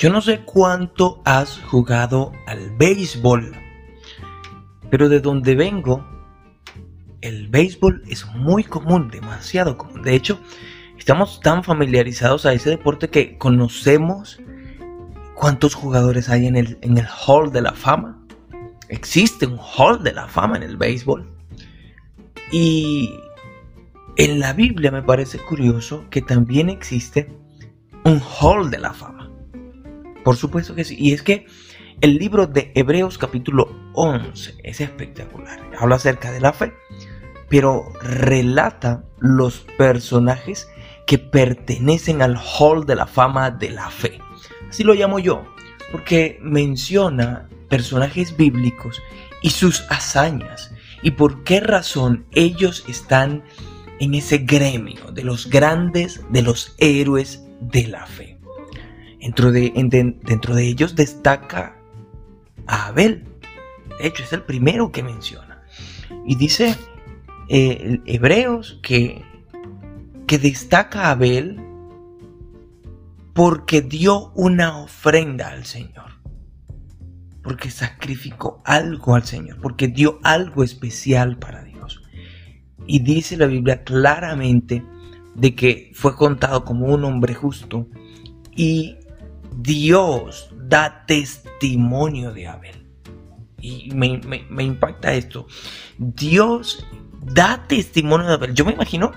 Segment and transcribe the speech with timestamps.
[0.00, 3.54] Yo no sé cuánto has jugado al béisbol,
[4.90, 6.02] pero de donde vengo,
[7.20, 10.00] el béisbol es muy común, demasiado común.
[10.00, 10.40] De hecho,
[10.96, 14.40] estamos tan familiarizados a ese deporte que conocemos
[15.34, 18.24] cuántos jugadores hay en el, en el Hall de la Fama.
[18.88, 21.30] Existe un Hall de la Fama en el béisbol.
[22.50, 23.16] Y
[24.16, 27.30] en la Biblia me parece curioso que también existe
[28.06, 29.19] un Hall de la Fama.
[30.24, 30.96] Por supuesto que sí.
[30.98, 31.46] Y es que
[32.00, 35.60] el libro de Hebreos capítulo 11 es espectacular.
[35.78, 36.72] Habla acerca de la fe,
[37.48, 40.68] pero relata los personajes
[41.06, 44.18] que pertenecen al Hall de la Fama de la fe.
[44.68, 45.44] Así lo llamo yo,
[45.90, 49.02] porque menciona personajes bíblicos
[49.42, 53.42] y sus hazañas y por qué razón ellos están
[54.00, 58.39] en ese gremio de los grandes, de los héroes de la fe.
[59.20, 59.72] Dentro de,
[60.22, 61.76] dentro de ellos destaca
[62.66, 63.24] a Abel.
[63.98, 65.62] De hecho, es el primero que menciona.
[66.26, 66.74] Y dice
[67.48, 69.22] eh, Hebreos que,
[70.26, 71.60] que destaca a Abel
[73.34, 76.10] porque dio una ofrenda al Señor.
[77.42, 79.58] Porque sacrificó algo al Señor.
[79.60, 82.02] Porque dio algo especial para Dios.
[82.86, 84.84] Y dice la Biblia claramente
[85.34, 87.86] de que fue contado como un hombre justo.
[88.54, 88.96] Y
[89.56, 92.86] Dios da testimonio de Abel.
[93.60, 95.46] Y me, impacta esto.
[95.98, 96.86] Dios
[97.20, 98.54] da testimonio de Abel.
[98.54, 99.12] Yo me imagino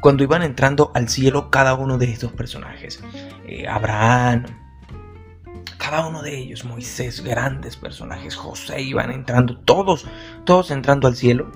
[0.00, 3.02] cuando iban entrando al cielo cada uno de estos personajes.
[3.46, 4.44] Eh, Abraham,
[5.78, 10.06] cada uno de ellos, Moisés, grandes personajes, José, iban entrando, todos,
[10.44, 11.50] todos entrando al cielo.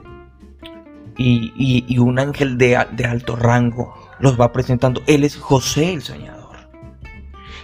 [1.19, 5.03] Y, un ángel de, de alto rango los va presentando.
[5.07, 6.32] Él es José el soñador,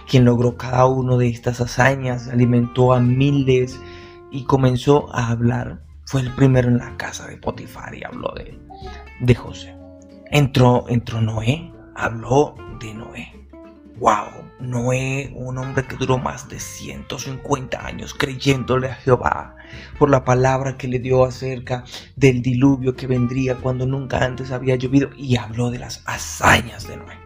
[0.09, 3.79] quien logró cada uno de estas hazañas, alimentó a miles
[4.31, 5.81] y comenzó a hablar.
[6.05, 8.59] Fue el primero en la casa de Potifar y habló de,
[9.21, 9.75] de José.
[10.31, 13.39] Entró, entró Noé, habló de Noé.
[13.99, 14.49] ¡Wow!
[14.59, 19.55] Noé, un hombre que duró más de 150 años creyéndole a Jehová
[19.99, 21.83] por la palabra que le dio acerca
[22.15, 26.97] del diluvio que vendría cuando nunca antes había llovido y habló de las hazañas de
[26.97, 27.17] Noé.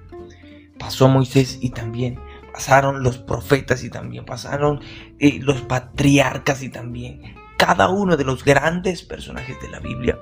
[0.77, 2.19] Pasó Moisés y también
[2.53, 4.79] pasaron los profetas y también pasaron
[5.19, 10.19] eh, los patriarcas y también cada uno de los grandes personajes de la Biblia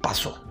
[0.00, 0.44] pasó.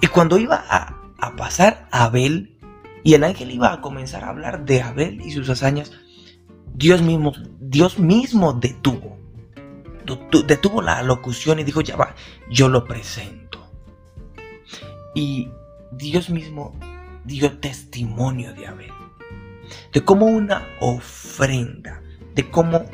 [0.00, 0.98] Y cuando iba a,
[1.36, 2.58] pasar Abel
[3.02, 5.92] y el ángel iba a comenzar a hablar de Abel y sus hazañas,
[6.74, 9.18] Dios mismo, Dios mismo detuvo.
[10.46, 12.14] Detuvo la locución y dijo, ya va,
[12.50, 13.70] yo lo presento.
[15.14, 15.48] Y
[15.92, 16.78] Dios mismo
[17.24, 19.01] dio testimonio de Abel.
[19.92, 22.02] De cómo una ofrenda,
[22.34, 22.84] de cómo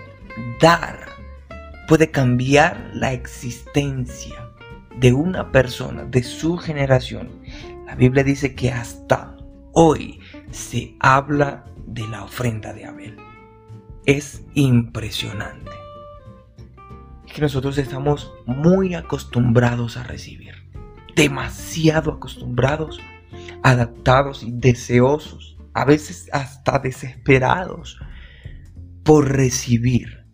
[0.61, 0.99] dar
[1.87, 4.51] puede cambiar la existencia
[4.97, 7.41] de una persona de su generación,
[7.87, 9.37] la Biblia dice que hasta
[9.73, 13.17] hoy se habla de la ofrenda de Abel.
[14.05, 15.71] Es impresionante.
[17.33, 20.55] que nosotros estamos muy acostumbrados a recibir.
[21.15, 22.99] Demasiado acostumbrados,
[23.63, 28.01] adaptados y deseosos, a veces hasta desesperados
[29.05, 30.27] por recibir.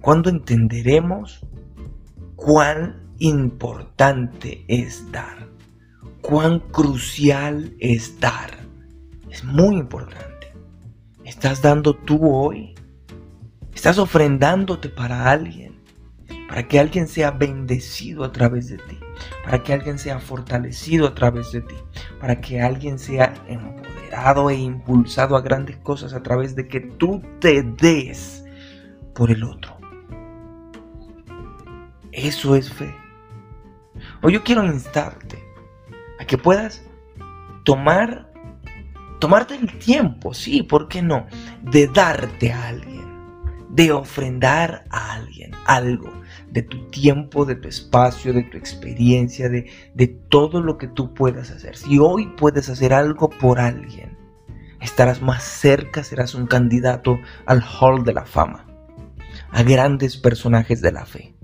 [0.00, 1.44] Cuando entenderemos
[2.36, 5.48] cuán importante es dar,
[6.20, 8.56] cuán crucial es dar.
[9.28, 10.52] Es muy importante.
[11.24, 12.76] ¿Estás dando tú hoy?
[13.74, 15.82] ¿Estás ofrendándote para alguien?
[16.48, 19.00] Para que alguien sea bendecido a través de ti.
[19.44, 21.74] Para que alguien sea fortalecido a través de ti.
[22.20, 23.95] Para que alguien sea empoderado
[24.50, 28.44] e impulsado a grandes cosas a través de que tú te des
[29.14, 29.76] por el otro.
[32.12, 32.94] Eso es fe.
[34.22, 35.38] Hoy yo quiero instarte
[36.18, 36.82] a que puedas
[37.64, 38.32] tomar,
[39.18, 41.26] tomarte el tiempo, sí, ¿por qué no?
[41.62, 42.95] De darte a alguien,
[43.76, 46.10] de ofrendar a alguien algo,
[46.50, 51.12] de tu tiempo, de tu espacio, de tu experiencia, de, de todo lo que tú
[51.12, 51.76] puedas hacer.
[51.76, 54.16] Si hoy puedes hacer algo por alguien,
[54.80, 58.64] estarás más cerca, serás un candidato al Hall de la Fama,
[59.50, 61.34] a grandes personajes de la fe.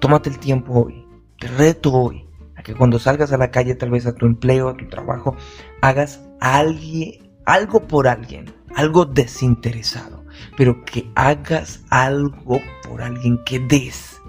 [0.00, 1.06] Tómate el tiempo hoy.
[1.38, 4.68] Te reto hoy a que cuando salgas a la calle, tal vez a tu empleo,
[4.68, 5.36] a tu trabajo,
[5.80, 10.21] hagas alguien, algo por alguien, algo desinteresado,
[10.56, 14.20] pero que hagas algo por alguien que des.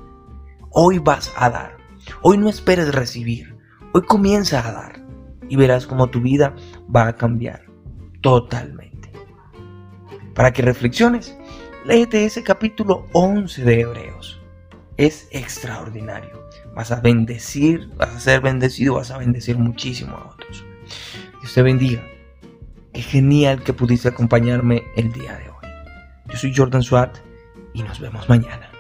[0.72, 1.78] Hoy vas a dar.
[2.22, 3.56] Hoy no esperes recibir.
[3.94, 5.06] Hoy comienza a dar
[5.50, 6.56] y verás cómo tu vida
[6.94, 7.62] va a cambiar.
[8.22, 9.12] totalmente.
[10.34, 11.38] Para que reflexiones,
[11.86, 14.42] léete ese capítulo 11 de Hebreos.
[14.96, 16.48] Es extraordinario.
[16.74, 20.64] Vas a bendecir, vas a ser bendecido, vas a bendecir muchísimo a otros.
[21.42, 22.04] Dios te bendiga.
[22.94, 25.53] Qué genial que pudiste acompañarme el día de hoy.
[26.34, 27.18] Yo soy Jordan Swart
[27.74, 28.73] y nos vemos mañana.